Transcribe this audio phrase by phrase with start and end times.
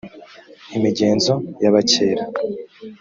[0.77, 2.23] imigenzo y’abakera